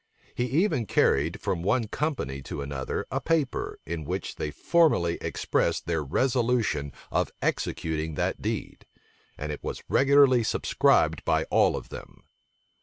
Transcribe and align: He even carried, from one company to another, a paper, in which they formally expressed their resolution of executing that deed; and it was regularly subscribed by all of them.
He 0.33 0.45
even 0.45 0.87
carried, 0.87 1.39
from 1.39 1.61
one 1.61 1.87
company 1.87 2.41
to 2.49 2.63
another, 2.63 3.05
a 3.11 3.21
paper, 3.21 3.77
in 3.85 4.03
which 4.03 4.37
they 4.37 4.49
formally 4.49 5.19
expressed 5.21 5.85
their 5.85 6.03
resolution 6.03 6.91
of 7.11 7.31
executing 7.39 8.15
that 8.15 8.41
deed; 8.41 8.87
and 9.37 9.51
it 9.51 9.63
was 9.63 9.83
regularly 9.89 10.41
subscribed 10.41 11.23
by 11.23 11.43
all 11.51 11.75
of 11.75 11.89
them. 11.89 12.23